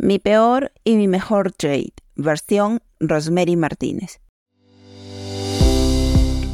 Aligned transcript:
Mi 0.00 0.20
peor 0.20 0.70
y 0.84 0.94
mi 0.94 1.08
mejor 1.08 1.50
trade, 1.50 1.92
versión 2.14 2.78
Rosemary 3.00 3.56
Martínez. 3.56 4.20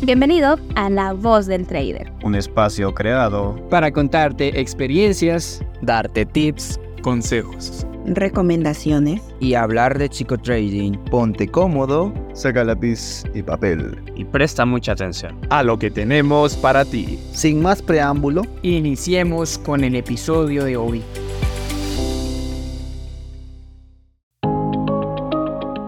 Bienvenido 0.01 0.57
a 0.77 0.89
La 0.89 1.13
Voz 1.13 1.45
del 1.45 1.67
Trader. 1.67 2.11
Un 2.25 2.37
espacio 2.37 2.95
creado 2.95 3.55
para 3.69 3.93
contarte 3.93 4.59
experiencias, 4.59 5.61
darte 5.83 6.25
tips, 6.25 6.81
consejos, 7.03 7.87
recomendaciones 8.07 9.21
y 9.41 9.53
hablar 9.53 9.99
de 9.99 10.09
chico 10.09 10.39
trading. 10.39 10.93
Ponte 11.11 11.47
cómodo, 11.47 12.15
saca 12.33 12.65
lápiz 12.65 13.25
y 13.35 13.43
papel 13.43 14.03
y 14.17 14.25
presta 14.25 14.65
mucha 14.65 14.93
atención 14.93 15.39
a 15.51 15.63
lo 15.63 15.79
que 15.79 15.91
tenemos 15.91 16.57
para 16.57 16.87
ti. 16.87 17.19
Sin 17.33 17.61
más 17.61 17.83
preámbulo, 17.83 18.41
iniciemos 18.63 19.59
con 19.59 19.85
el 19.85 19.97
episodio 19.97 20.65
de 20.65 20.79
hoy. 20.79 21.03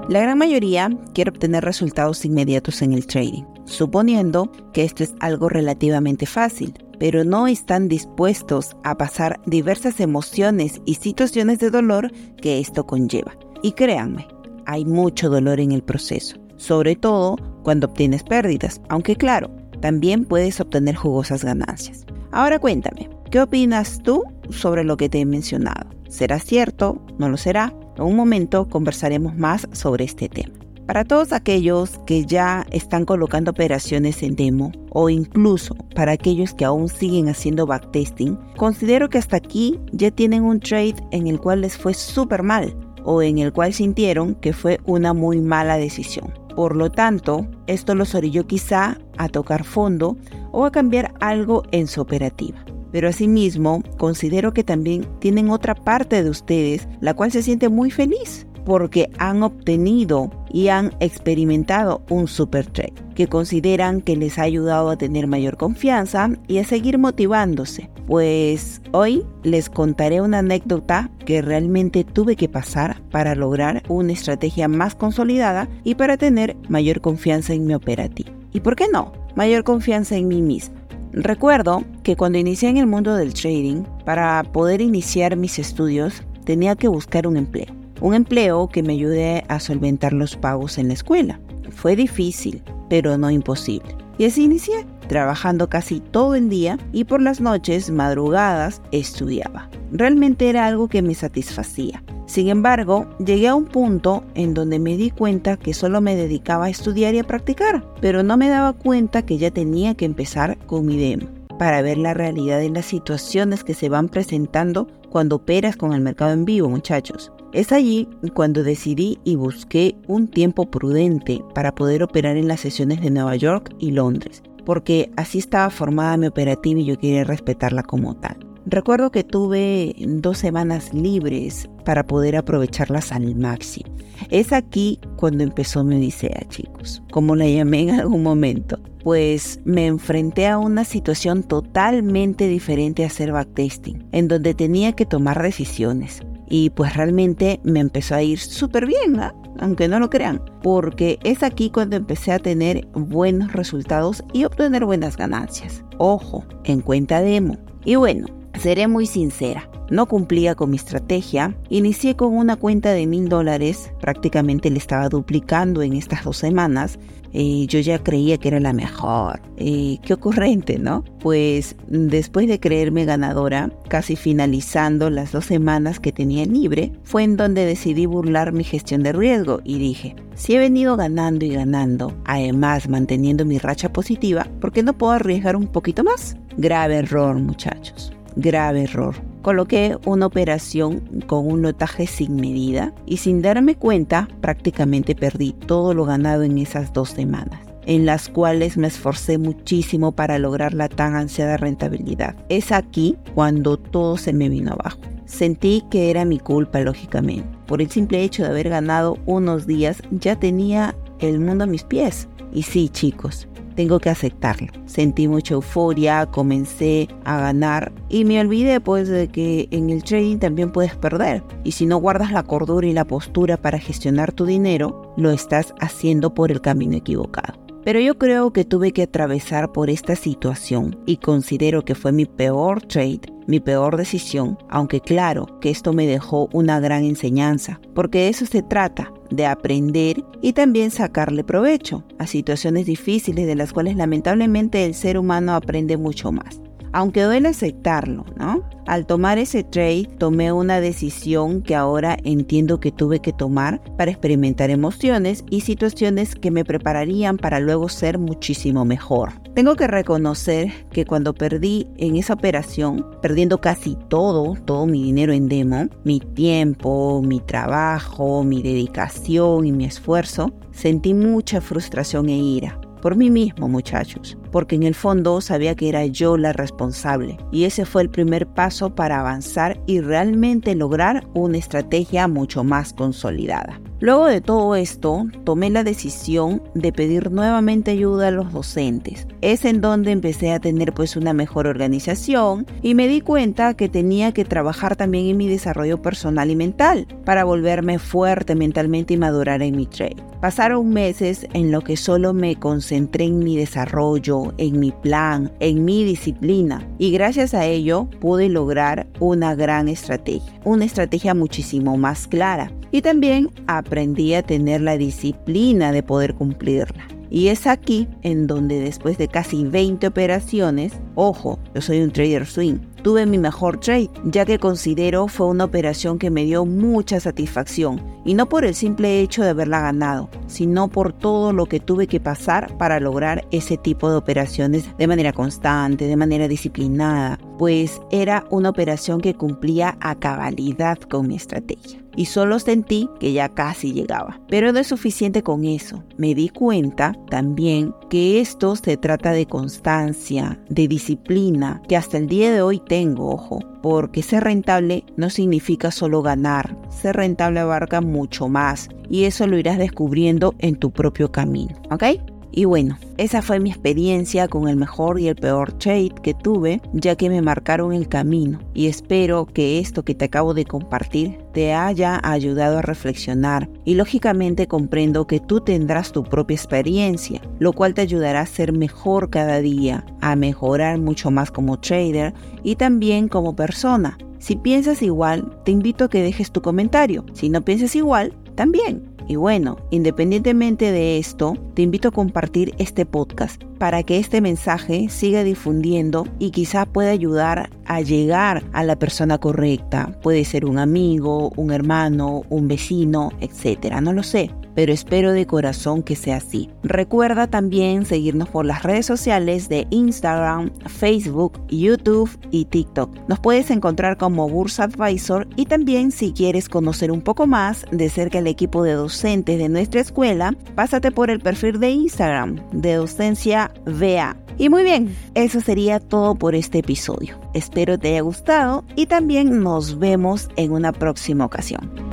La 0.08 0.20
gran 0.20 0.38
mayoría 0.38 0.88
quiere 1.14 1.32
obtener 1.32 1.64
resultados 1.64 2.24
inmediatos 2.24 2.80
en 2.80 2.92
el 2.92 3.08
trading, 3.08 3.42
suponiendo 3.64 4.52
que 4.72 4.84
esto 4.84 5.02
es 5.02 5.12
algo 5.18 5.48
relativamente 5.48 6.26
fácil, 6.26 6.74
pero 7.00 7.24
no 7.24 7.48
están 7.48 7.88
dispuestos 7.88 8.76
a 8.84 8.96
pasar 8.96 9.40
diversas 9.46 9.98
emociones 9.98 10.80
y 10.84 10.94
situaciones 10.94 11.58
de 11.58 11.70
dolor 11.70 12.12
que 12.40 12.60
esto 12.60 12.86
conlleva. 12.86 13.36
Y 13.64 13.72
créanme, 13.72 14.28
hay 14.64 14.84
mucho 14.84 15.28
dolor 15.28 15.58
en 15.58 15.72
el 15.72 15.82
proceso, 15.82 16.36
sobre 16.56 16.94
todo 16.94 17.36
cuando 17.64 17.88
obtienes 17.88 18.22
pérdidas, 18.22 18.80
aunque 18.88 19.16
claro, 19.16 19.50
también 19.80 20.24
puedes 20.24 20.60
obtener 20.60 20.94
jugosas 20.94 21.42
ganancias. 21.42 22.06
Ahora 22.30 22.60
cuéntame, 22.60 23.10
¿qué 23.32 23.40
opinas 23.40 24.00
tú 24.04 24.22
sobre 24.50 24.84
lo 24.84 24.96
que 24.96 25.08
te 25.08 25.18
he 25.18 25.26
mencionado? 25.26 25.90
¿Será 26.08 26.38
cierto? 26.38 27.04
¿No 27.18 27.28
lo 27.28 27.36
será? 27.36 27.74
En 27.96 28.04
un 28.04 28.16
momento 28.16 28.68
conversaremos 28.68 29.36
más 29.36 29.66
sobre 29.72 30.04
este 30.04 30.28
tema. 30.28 30.52
Para 30.86 31.04
todos 31.04 31.32
aquellos 31.32 31.98
que 32.06 32.24
ya 32.24 32.64
están 32.70 33.04
colocando 33.04 33.50
operaciones 33.50 34.22
en 34.22 34.36
demo 34.36 34.70
o 34.90 35.10
incluso 35.10 35.74
para 35.96 36.12
aquellos 36.12 36.54
que 36.54 36.64
aún 36.64 36.88
siguen 36.88 37.28
haciendo 37.28 37.66
backtesting, 37.66 38.38
considero 38.56 39.08
que 39.08 39.18
hasta 39.18 39.36
aquí 39.36 39.80
ya 39.92 40.12
tienen 40.12 40.44
un 40.44 40.60
trade 40.60 40.94
en 41.10 41.26
el 41.26 41.40
cual 41.40 41.62
les 41.62 41.76
fue 41.76 41.92
súper 41.92 42.44
mal 42.44 42.76
o 43.04 43.20
en 43.20 43.38
el 43.38 43.52
cual 43.52 43.72
sintieron 43.72 44.36
que 44.36 44.52
fue 44.52 44.78
una 44.84 45.12
muy 45.12 45.40
mala 45.40 45.76
decisión. 45.76 46.32
Por 46.54 46.76
lo 46.76 46.90
tanto, 46.90 47.46
esto 47.66 47.96
los 47.96 48.14
orilló 48.14 48.46
quizá 48.46 48.98
a 49.18 49.28
tocar 49.28 49.64
fondo 49.64 50.16
o 50.52 50.64
a 50.64 50.70
cambiar 50.70 51.14
algo 51.20 51.64
en 51.72 51.88
su 51.88 52.00
operativa 52.00 52.64
pero 52.96 53.10
asimismo 53.10 53.82
considero 53.98 54.54
que 54.54 54.64
también 54.64 55.06
tienen 55.18 55.50
otra 55.50 55.74
parte 55.74 56.22
de 56.22 56.30
ustedes 56.30 56.88
la 57.02 57.12
cual 57.12 57.30
se 57.30 57.42
siente 57.42 57.68
muy 57.68 57.90
feliz 57.90 58.46
porque 58.64 59.10
han 59.18 59.42
obtenido 59.42 60.30
y 60.50 60.68
han 60.68 60.94
experimentado 61.00 62.00
un 62.08 62.26
super 62.26 62.64
trade 62.64 62.94
que 63.14 63.26
consideran 63.26 64.00
que 64.00 64.16
les 64.16 64.38
ha 64.38 64.44
ayudado 64.44 64.88
a 64.88 64.96
tener 64.96 65.26
mayor 65.26 65.58
confianza 65.58 66.30
y 66.48 66.56
a 66.56 66.64
seguir 66.64 66.96
motivándose. 66.96 67.90
Pues 68.06 68.80
hoy 68.92 69.26
les 69.42 69.68
contaré 69.68 70.22
una 70.22 70.38
anécdota 70.38 71.10
que 71.26 71.42
realmente 71.42 72.02
tuve 72.02 72.34
que 72.34 72.48
pasar 72.48 73.02
para 73.10 73.34
lograr 73.34 73.82
una 73.88 74.14
estrategia 74.14 74.68
más 74.68 74.94
consolidada 74.94 75.68
y 75.84 75.96
para 75.96 76.16
tener 76.16 76.56
mayor 76.70 77.02
confianza 77.02 77.52
en 77.52 77.66
mi 77.66 77.74
operativa. 77.74 78.30
¿Y 78.54 78.60
por 78.60 78.74
qué 78.74 78.86
no? 78.90 79.12
Mayor 79.34 79.64
confianza 79.64 80.16
en 80.16 80.28
mí 80.28 80.40
misma. 80.40 80.85
Recuerdo 81.18 81.82
que 82.02 82.14
cuando 82.14 82.36
inicié 82.36 82.68
en 82.68 82.76
el 82.76 82.86
mundo 82.86 83.14
del 83.14 83.32
trading, 83.32 83.84
para 84.04 84.42
poder 84.52 84.82
iniciar 84.82 85.34
mis 85.34 85.58
estudios, 85.58 86.22
tenía 86.44 86.76
que 86.76 86.88
buscar 86.88 87.26
un 87.26 87.38
empleo. 87.38 87.74
Un 88.02 88.12
empleo 88.12 88.68
que 88.68 88.82
me 88.82 88.92
ayude 88.92 89.42
a 89.48 89.58
solventar 89.58 90.12
los 90.12 90.36
pagos 90.36 90.76
en 90.76 90.88
la 90.88 90.92
escuela. 90.94 91.40
Fue 91.70 91.96
difícil, 91.96 92.62
pero 92.90 93.16
no 93.16 93.30
imposible. 93.30 93.96
Y 94.18 94.26
así 94.26 94.44
inicié, 94.44 94.84
trabajando 95.08 95.70
casi 95.70 96.00
todo 96.00 96.34
el 96.34 96.50
día 96.50 96.78
y 96.92 97.04
por 97.04 97.22
las 97.22 97.40
noches, 97.40 97.90
madrugadas, 97.90 98.82
estudiaba. 98.92 99.70
Realmente 99.92 100.50
era 100.50 100.66
algo 100.66 100.88
que 100.88 101.00
me 101.00 101.14
satisfacía. 101.14 102.02
Sin 102.26 102.48
embargo, 102.48 103.06
llegué 103.24 103.48
a 103.48 103.54
un 103.54 103.66
punto 103.66 104.24
en 104.34 104.52
donde 104.52 104.78
me 104.78 104.96
di 104.96 105.10
cuenta 105.10 105.56
que 105.56 105.74
solo 105.74 106.00
me 106.00 106.16
dedicaba 106.16 106.66
a 106.66 106.70
estudiar 106.70 107.14
y 107.14 107.20
a 107.20 107.24
practicar, 107.24 107.84
pero 108.00 108.22
no 108.22 108.36
me 108.36 108.48
daba 108.48 108.72
cuenta 108.72 109.22
que 109.22 109.38
ya 109.38 109.50
tenía 109.50 109.94
que 109.94 110.04
empezar 110.04 110.58
con 110.66 110.86
mi 110.86 110.96
demo 110.96 111.28
para 111.58 111.82
ver 111.82 111.98
la 111.98 112.14
realidad 112.14 112.58
de 112.58 112.70
las 112.70 112.86
situaciones 112.86 113.64
que 113.64 113.74
se 113.74 113.88
van 113.88 114.08
presentando 114.08 114.88
cuando 115.10 115.36
operas 115.36 115.76
con 115.76 115.92
el 115.92 116.00
mercado 116.00 116.32
en 116.32 116.44
vivo, 116.44 116.68
muchachos. 116.68 117.32
Es 117.52 117.72
allí 117.72 118.08
cuando 118.34 118.62
decidí 118.62 119.18
y 119.24 119.36
busqué 119.36 119.96
un 120.06 120.28
tiempo 120.28 120.70
prudente 120.70 121.42
para 121.54 121.74
poder 121.74 122.02
operar 122.02 122.36
en 122.36 122.48
las 122.48 122.60
sesiones 122.60 123.00
de 123.00 123.10
Nueva 123.10 123.36
York 123.36 123.74
y 123.78 123.92
Londres, 123.92 124.42
porque 124.64 125.10
así 125.16 125.38
estaba 125.38 125.70
formada 125.70 126.16
mi 126.16 126.26
operativa 126.26 126.80
y 126.80 126.84
yo 126.84 126.98
quería 126.98 127.24
respetarla 127.24 127.82
como 127.82 128.16
tal. 128.16 128.45
Recuerdo 128.68 129.12
que 129.12 129.22
tuve 129.22 129.94
dos 130.00 130.38
semanas 130.38 130.92
libres 130.92 131.70
para 131.84 132.04
poder 132.04 132.34
aprovecharlas 132.34 133.12
al 133.12 133.36
máximo. 133.36 133.94
Es 134.28 134.52
aquí 134.52 134.98
cuando 135.14 135.44
empezó 135.44 135.84
mi 135.84 135.94
odisea, 135.94 136.44
chicos, 136.48 137.00
como 137.12 137.36
la 137.36 137.46
llamé 137.46 137.82
en 137.82 137.90
algún 137.90 138.24
momento, 138.24 138.80
pues 139.04 139.60
me 139.64 139.86
enfrenté 139.86 140.48
a 140.48 140.58
una 140.58 140.82
situación 140.84 141.44
totalmente 141.44 142.48
diferente 142.48 143.04
a 143.04 143.06
hacer 143.06 143.30
backtesting, 143.30 144.08
en 144.10 144.26
donde 144.26 144.52
tenía 144.52 144.94
que 144.94 145.06
tomar 145.06 145.40
decisiones. 145.40 146.22
Y 146.48 146.70
pues 146.70 146.96
realmente 146.96 147.60
me 147.62 147.78
empezó 147.78 148.16
a 148.16 148.22
ir 148.24 148.40
súper 148.40 148.86
bien, 148.86 149.20
aunque 149.60 149.86
no 149.86 150.00
lo 150.00 150.10
crean, 150.10 150.42
porque 150.60 151.20
es 151.22 151.44
aquí 151.44 151.70
cuando 151.70 151.94
empecé 151.94 152.32
a 152.32 152.40
tener 152.40 152.88
buenos 152.94 153.52
resultados 153.52 154.24
y 154.32 154.42
obtener 154.42 154.84
buenas 154.84 155.16
ganancias. 155.16 155.84
Ojo, 155.98 156.44
en 156.64 156.80
cuenta 156.80 157.20
demo. 157.20 157.58
Y 157.84 157.94
bueno, 157.94 158.26
Seré 158.60 158.88
muy 158.88 159.06
sincera, 159.06 159.68
no 159.90 160.06
cumplía 160.06 160.54
con 160.54 160.70
mi 160.70 160.76
estrategia. 160.76 161.54
Inicié 161.68 162.16
con 162.16 162.34
una 162.34 162.56
cuenta 162.56 162.92
de 162.92 163.06
mil 163.06 163.28
dólares, 163.28 163.92
prácticamente 164.00 164.70
le 164.70 164.78
estaba 164.78 165.08
duplicando 165.08 165.82
en 165.82 165.92
estas 165.92 166.24
dos 166.24 166.38
semanas. 166.38 166.98
Y 167.32 167.66
yo 167.66 167.80
ya 167.80 168.02
creía 168.02 168.38
que 168.38 168.48
era 168.48 168.60
la 168.60 168.72
mejor. 168.72 169.42
Y 169.58 169.98
qué 169.98 170.14
ocurrente, 170.14 170.78
¿no? 170.78 171.04
Pues 171.20 171.76
después 171.86 172.48
de 172.48 172.60
creerme 172.60 173.04
ganadora, 173.04 173.70
casi 173.88 174.16
finalizando 174.16 175.10
las 175.10 175.32
dos 175.32 175.44
semanas 175.44 176.00
que 176.00 176.12
tenía 176.12 176.46
libre, 176.46 176.92
fue 177.02 177.24
en 177.24 177.36
donde 177.36 177.66
decidí 177.66 178.06
burlar 178.06 178.52
mi 178.52 178.64
gestión 178.64 179.02
de 179.02 179.12
riesgo 179.12 179.60
y 179.64 179.78
dije, 179.78 180.16
si 180.34 180.54
he 180.54 180.58
venido 180.58 180.96
ganando 180.96 181.44
y 181.44 181.50
ganando, 181.50 182.16
además 182.24 182.88
manteniendo 182.88 183.44
mi 183.44 183.58
racha 183.58 183.92
positiva, 183.92 184.46
¿por 184.58 184.72
qué 184.72 184.82
no 184.82 184.96
puedo 184.96 185.12
arriesgar 185.12 185.56
un 185.56 185.66
poquito 185.66 186.04
más? 186.04 186.36
Grave 186.56 186.96
error, 186.96 187.38
muchachos 187.38 188.15
grave 188.36 188.84
error. 188.84 189.16
Coloqué 189.42 189.96
una 190.04 190.26
operación 190.26 191.00
con 191.26 191.46
un 191.50 191.62
lotaje 191.62 192.06
sin 192.06 192.36
medida 192.36 192.92
y 193.06 193.18
sin 193.18 193.42
darme 193.42 193.74
cuenta 193.74 194.28
prácticamente 194.40 195.14
perdí 195.14 195.52
todo 195.52 195.94
lo 195.94 196.04
ganado 196.04 196.42
en 196.42 196.58
esas 196.58 196.92
dos 196.92 197.10
semanas 197.10 197.60
en 197.86 198.04
las 198.04 198.28
cuales 198.28 198.76
me 198.76 198.88
esforcé 198.88 199.38
muchísimo 199.38 200.12
para 200.12 200.38
lograr 200.38 200.74
la 200.74 200.88
tan 200.88 201.14
ansiada 201.14 201.56
rentabilidad. 201.56 202.34
Es 202.48 202.72
aquí 202.72 203.16
cuando 203.34 203.76
todo 203.76 204.16
se 204.16 204.32
me 204.32 204.48
vino 204.48 204.72
abajo. 204.72 204.98
Sentí 205.24 205.84
que 205.90 206.10
era 206.10 206.24
mi 206.24 206.38
culpa, 206.38 206.80
lógicamente. 206.80 207.48
Por 207.66 207.80
el 207.80 207.90
simple 207.90 208.22
hecho 208.22 208.42
de 208.42 208.50
haber 208.50 208.68
ganado 208.68 209.18
unos 209.26 209.66
días, 209.66 210.02
ya 210.10 210.36
tenía 210.36 210.96
el 211.20 211.40
mundo 211.40 211.64
a 211.64 211.68
mis 211.68 211.84
pies. 211.84 212.28
Y 212.52 212.62
sí, 212.62 212.88
chicos, 212.88 213.48
tengo 213.76 214.00
que 214.00 214.10
aceptarlo. 214.10 214.72
Sentí 214.86 215.28
mucha 215.28 215.54
euforia, 215.54 216.26
comencé 216.26 217.08
a 217.24 217.38
ganar 217.38 217.92
y 218.08 218.24
me 218.24 218.40
olvidé 218.40 218.80
pues 218.80 219.08
de 219.08 219.28
que 219.28 219.68
en 219.70 219.90
el 219.90 220.02
trading 220.02 220.38
también 220.38 220.72
puedes 220.72 220.96
perder. 220.96 221.44
Y 221.62 221.72
si 221.72 221.86
no 221.86 221.98
guardas 221.98 222.32
la 222.32 222.42
cordura 222.42 222.86
y 222.86 222.92
la 222.92 223.04
postura 223.04 223.56
para 223.56 223.78
gestionar 223.78 224.32
tu 224.32 224.46
dinero, 224.46 225.14
lo 225.16 225.30
estás 225.30 225.74
haciendo 225.80 226.34
por 226.34 226.50
el 226.50 226.60
camino 226.60 226.96
equivocado. 226.96 227.66
Pero 227.86 228.00
yo 228.00 228.18
creo 228.18 228.52
que 228.52 228.64
tuve 228.64 228.90
que 228.90 229.04
atravesar 229.04 229.70
por 229.70 229.90
esta 229.90 230.16
situación 230.16 230.98
y 231.06 231.18
considero 231.18 231.84
que 231.84 231.94
fue 231.94 232.10
mi 232.10 232.26
peor 232.26 232.82
trade, 232.82 233.20
mi 233.46 233.60
peor 233.60 233.96
decisión, 233.96 234.58
aunque 234.68 235.00
claro 235.00 235.60
que 235.60 235.70
esto 235.70 235.92
me 235.92 236.04
dejó 236.04 236.48
una 236.52 236.80
gran 236.80 237.04
enseñanza, 237.04 237.80
porque 237.94 238.18
de 238.18 238.28
eso 238.30 238.44
se 238.44 238.64
trata, 238.64 239.12
de 239.30 239.46
aprender 239.46 240.24
y 240.42 240.52
también 240.52 240.90
sacarle 240.90 241.44
provecho 241.44 242.04
a 242.18 242.26
situaciones 242.26 242.86
difíciles 242.86 243.46
de 243.46 243.54
las 243.54 243.72
cuales 243.72 243.96
lamentablemente 243.96 244.84
el 244.84 244.94
ser 244.94 245.18
humano 245.18 245.54
aprende 245.54 245.96
mucho 245.96 246.32
más. 246.32 246.60
Aunque 246.92 247.22
duele 247.22 247.48
aceptarlo, 247.48 248.24
¿no? 248.36 248.62
Al 248.86 249.04
tomar 249.04 249.38
ese 249.38 249.64
trade, 249.64 250.08
tomé 250.18 250.52
una 250.52 250.80
decisión 250.80 251.60
que 251.62 251.74
ahora 251.74 252.16
entiendo 252.22 252.78
que 252.78 252.92
tuve 252.92 253.18
que 253.18 253.32
tomar 253.32 253.82
para 253.96 254.12
experimentar 254.12 254.70
emociones 254.70 255.44
y 255.50 255.62
situaciones 255.62 256.36
que 256.36 256.52
me 256.52 256.64
prepararían 256.64 257.36
para 257.36 257.58
luego 257.58 257.88
ser 257.88 258.18
muchísimo 258.18 258.84
mejor. 258.84 259.32
Tengo 259.54 259.74
que 259.74 259.88
reconocer 259.88 260.72
que 260.92 261.04
cuando 261.04 261.34
perdí 261.34 261.88
en 261.96 262.16
esa 262.16 262.34
operación, 262.34 263.04
perdiendo 263.20 263.60
casi 263.60 263.96
todo, 264.08 264.54
todo 264.64 264.86
mi 264.86 265.02
dinero 265.02 265.32
en 265.32 265.48
demo, 265.48 265.88
mi 266.04 266.20
tiempo, 266.20 267.22
mi 267.24 267.40
trabajo, 267.40 268.44
mi 268.44 268.62
dedicación 268.62 269.66
y 269.66 269.72
mi 269.72 269.84
esfuerzo, 269.84 270.52
sentí 270.70 271.12
mucha 271.12 271.60
frustración 271.60 272.28
e 272.28 272.36
ira 272.36 272.78
por 273.06 273.14
mí 273.14 273.30
mismo, 273.30 273.68
muchachos, 273.68 274.36
porque 274.50 274.74
en 274.74 274.82
el 274.82 274.96
fondo 274.96 275.40
sabía 275.40 275.76
que 275.76 275.88
era 275.88 276.04
yo 276.06 276.36
la 276.36 276.52
responsable 276.52 277.38
y 277.52 277.62
ese 277.62 277.84
fue 277.84 278.02
el 278.02 278.10
primer 278.10 278.48
paso 278.48 278.96
para 278.96 279.20
avanzar 279.20 279.80
y 279.86 280.00
realmente 280.00 280.74
lograr 280.74 281.24
una 281.32 281.56
estrategia 281.56 282.26
mucho 282.26 282.64
más 282.64 282.92
consolidada. 282.92 283.80
Luego 283.98 284.26
de 284.26 284.42
todo 284.42 284.76
esto, 284.76 285.26
tomé 285.44 285.70
la 285.70 285.82
decisión 285.82 286.62
de 286.74 286.92
pedir 286.92 287.30
nuevamente 287.30 287.92
ayuda 287.92 288.28
a 288.28 288.30
los 288.30 288.52
docentes. 288.52 289.26
Es 289.40 289.64
en 289.64 289.80
donde 289.80 290.10
empecé 290.10 290.52
a 290.52 290.60
tener 290.60 290.92
pues 290.92 291.16
una 291.16 291.32
mejor 291.32 291.66
organización 291.66 292.66
y 292.82 292.94
me 292.94 293.08
di 293.08 293.22
cuenta 293.22 293.72
que 293.72 293.88
tenía 293.88 294.32
que 294.32 294.44
trabajar 294.44 294.96
también 294.96 295.26
en 295.26 295.38
mi 295.38 295.48
desarrollo 295.48 296.02
personal 296.02 296.50
y 296.50 296.56
mental 296.56 297.06
para 297.24 297.44
volverme 297.44 297.98
fuerte 297.98 298.54
mentalmente 298.54 299.14
y 299.14 299.16
madurar 299.16 299.62
en 299.62 299.76
mi 299.76 299.86
trade. 299.86 300.22
Pasaron 300.42 300.90
meses 300.90 301.46
en 301.54 301.72
lo 301.72 301.80
que 301.80 301.96
solo 301.96 302.34
me 302.34 302.56
concentré 302.56 303.24
en 303.24 303.38
mi 303.38 303.56
desarrollo, 303.56 304.52
en 304.58 304.78
mi 304.78 304.92
plan, 304.92 305.50
en 305.60 305.86
mi 305.86 306.04
disciplina 306.04 306.86
y 306.98 307.12
gracias 307.12 307.54
a 307.54 307.64
ello 307.64 308.10
pude 308.20 308.50
lograr 308.50 309.06
una 309.20 309.54
gran 309.54 309.88
estrategia, 309.88 310.60
una 310.64 310.84
estrategia 310.84 311.34
muchísimo 311.34 311.96
más 311.96 312.26
clara 312.26 312.70
y 312.96 313.02
también 313.02 313.50
aprendí 313.66 314.32
a 314.32 314.42
tener 314.42 314.80
la 314.80 314.96
disciplina 314.96 315.92
de 315.92 316.02
poder 316.02 316.34
cumplirla. 316.34 317.06
Y 317.28 317.48
es 317.48 317.66
aquí 317.66 318.08
en 318.22 318.46
donde 318.46 318.80
después 318.80 319.18
de 319.18 319.28
casi 319.28 319.64
20 319.64 320.06
operaciones, 320.06 320.94
ojo, 321.14 321.58
yo 321.74 321.82
soy 321.82 322.00
un 322.00 322.10
trader 322.10 322.46
swing, 322.46 322.78
tuve 323.02 323.26
mi 323.26 323.38
mejor 323.38 323.78
trade, 323.78 324.10
ya 324.24 324.44
que 324.44 324.58
considero 324.58 325.28
fue 325.28 325.46
una 325.46 325.64
operación 325.64 326.18
que 326.18 326.30
me 326.30 326.44
dio 326.44 326.64
mucha 326.64 327.20
satisfacción, 327.20 328.02
y 328.24 328.34
no 328.34 328.48
por 328.48 328.64
el 328.64 328.74
simple 328.74 329.20
hecho 329.20 329.42
de 329.42 329.50
haberla 329.50 329.80
ganado, 329.80 330.28
sino 330.46 330.88
por 330.88 331.12
todo 331.12 331.52
lo 331.52 331.66
que 331.66 331.80
tuve 331.80 332.06
que 332.06 332.20
pasar 332.20 332.76
para 332.78 333.00
lograr 333.00 333.46
ese 333.50 333.76
tipo 333.76 334.10
de 334.10 334.16
operaciones 334.16 334.84
de 334.96 335.06
manera 335.06 335.32
constante, 335.32 336.06
de 336.06 336.16
manera 336.16 336.48
disciplinada, 336.48 337.38
pues 337.58 338.00
era 338.10 338.44
una 338.50 338.70
operación 338.70 339.20
que 339.20 339.34
cumplía 339.34 339.96
a 340.00 340.14
cabalidad 340.16 340.98
con 340.98 341.28
mi 341.28 341.36
estrategia 341.36 342.06
y 342.16 342.24
solo 342.24 342.58
sentí 342.58 343.08
que 343.20 343.32
ya 343.32 343.50
casi 343.50 343.92
llegaba. 343.92 344.40
Pero 344.48 344.72
no 344.72 344.80
es 344.80 344.88
suficiente 344.88 345.42
con 345.42 345.64
eso. 345.64 346.02
Me 346.16 346.34
di 346.34 346.48
cuenta 346.48 347.14
también 347.30 347.94
que 348.10 348.40
esto 348.40 348.74
se 348.74 348.96
trata 348.96 349.32
de 349.32 349.46
constancia, 349.46 350.58
de 350.68 350.88
disciplina, 350.88 351.82
que 351.88 351.96
hasta 351.96 352.16
el 352.16 352.26
día 352.26 352.50
de 352.50 352.62
hoy 352.62 352.80
tengo, 352.86 353.30
ojo, 353.30 353.60
porque 353.82 354.22
ser 354.22 354.44
rentable 354.44 355.04
no 355.16 355.30
significa 355.30 355.90
solo 355.90 356.22
ganar, 356.22 356.76
ser 356.88 357.16
rentable 357.16 357.60
abarca 357.60 358.00
mucho 358.00 358.48
más 358.48 358.88
y 359.08 359.24
eso 359.24 359.46
lo 359.46 359.58
irás 359.58 359.78
descubriendo 359.78 360.54
en 360.58 360.76
tu 360.76 360.90
propio 360.90 361.30
camino, 361.30 361.74
¿ok? 361.90 362.04
Y 362.52 362.64
bueno, 362.64 362.98
esa 363.18 363.40
fue 363.40 363.60
mi 363.60 363.70
experiencia 363.70 364.46
con 364.48 364.68
el 364.68 364.76
mejor 364.76 365.18
y 365.18 365.28
el 365.28 365.36
peor 365.36 365.72
trade 365.72 366.12
que 366.22 366.34
tuve, 366.34 366.82
ya 366.92 367.16
que 367.16 367.30
me 367.30 367.40
marcaron 367.40 367.92
el 367.92 368.08
camino. 368.08 368.60
Y 368.74 368.86
espero 368.86 369.46
que 369.46 369.78
esto 369.78 370.04
que 370.04 370.14
te 370.14 370.26
acabo 370.26 370.52
de 370.52 370.66
compartir 370.66 371.38
te 371.52 371.72
haya 371.72 372.20
ayudado 372.22 372.78
a 372.78 372.82
reflexionar. 372.82 373.70
Y 373.84 373.94
lógicamente 373.94 374.66
comprendo 374.66 375.26
que 375.26 375.40
tú 375.40 375.60
tendrás 375.60 376.12
tu 376.12 376.24
propia 376.24 376.56
experiencia, 376.56 377.40
lo 377.58 377.72
cual 377.72 377.94
te 377.94 378.02
ayudará 378.02 378.40
a 378.40 378.46
ser 378.46 378.72
mejor 378.72 379.30
cada 379.30 379.60
día, 379.60 380.04
a 380.20 380.36
mejorar 380.36 380.98
mucho 380.98 381.30
más 381.30 381.50
como 381.50 381.80
trader 381.80 382.34
y 382.62 382.76
también 382.76 383.28
como 383.28 383.56
persona. 383.56 384.18
Si 384.38 384.56
piensas 384.56 385.00
igual, 385.00 385.58
te 385.64 385.72
invito 385.72 386.04
a 386.04 386.10
que 386.10 386.22
dejes 386.22 386.52
tu 386.52 386.60
comentario. 386.60 387.24
Si 387.32 387.48
no 387.48 387.62
piensas 387.62 387.96
igual, 387.96 388.34
también. 388.54 389.15
Y 389.28 389.36
bueno, 389.36 389.76
independientemente 389.90 390.92
de 390.92 391.18
esto, 391.18 391.54
te 391.74 391.82
invito 391.82 392.08
a 392.08 392.12
compartir 392.12 392.74
este 392.78 393.06
podcast 393.06 393.62
para 393.78 394.02
que 394.02 394.18
este 394.18 394.40
mensaje 394.40 395.08
siga 395.08 395.42
difundiendo 395.42 396.26
y 396.38 396.50
quizá 396.50 396.86
pueda 396.86 397.10
ayudar 397.10 397.70
a 397.86 398.00
llegar 398.00 398.62
a 398.72 398.84
la 398.84 398.96
persona 398.96 399.38
correcta. 399.38 400.16
Puede 400.22 400.44
ser 400.44 400.64
un 400.64 400.78
amigo, 400.78 401.50
un 401.56 401.72
hermano, 401.72 402.42
un 402.48 402.68
vecino, 402.68 403.32
etcétera, 403.40 404.00
no 404.00 404.12
lo 404.12 404.22
sé 404.22 404.50
pero 404.76 404.92
espero 404.92 405.32
de 405.32 405.46
corazón 405.46 406.04
que 406.04 406.14
sea 406.14 406.36
así. 406.36 406.70
Recuerda 406.84 407.48
también 407.48 408.04
seguirnos 408.04 408.48
por 408.50 408.66
las 408.66 408.84
redes 408.84 409.06
sociales 409.06 409.68
de 409.68 409.88
Instagram, 409.90 410.70
Facebook, 410.86 411.60
YouTube 411.68 412.30
y 412.52 412.66
TikTok. 412.66 413.10
Nos 413.26 413.40
puedes 413.40 413.70
encontrar 413.70 414.18
como 414.18 414.48
Bursa 414.48 414.84
Advisor 414.84 415.48
y 415.56 415.64
también 415.64 416.12
si 416.12 416.32
quieres 416.32 416.68
conocer 416.68 417.10
un 417.10 417.22
poco 417.22 417.46
más 417.46 417.86
de 417.90 418.08
cerca 418.10 418.38
el 418.38 418.46
equipo 418.46 418.84
de 418.84 418.92
docentes 418.92 419.58
de 419.58 419.68
nuestra 419.70 420.02
escuela, 420.02 420.54
pásate 420.74 421.10
por 421.10 421.30
el 421.30 421.40
perfil 421.40 421.80
de 421.80 421.90
Instagram 421.90 422.60
de 422.70 422.94
docencia 422.94 423.72
VA. 423.86 424.36
Y 424.58 424.68
muy 424.68 424.84
bien, 424.84 425.14
eso 425.34 425.60
sería 425.60 426.00
todo 426.00 426.34
por 426.34 426.54
este 426.54 426.78
episodio. 426.78 427.38
Espero 427.54 427.98
te 427.98 428.08
haya 428.08 428.20
gustado 428.20 428.84
y 428.94 429.06
también 429.06 429.62
nos 429.62 429.98
vemos 429.98 430.48
en 430.56 430.72
una 430.72 430.92
próxima 430.92 431.44
ocasión. 431.44 432.05